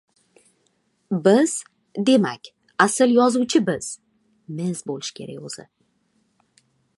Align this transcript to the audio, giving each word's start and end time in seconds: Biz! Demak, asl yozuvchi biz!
Biz! 1.27 1.51
Demak, 2.07 2.49
asl 2.85 3.13
yozuvchi 3.19 3.61
biz! 3.67 5.61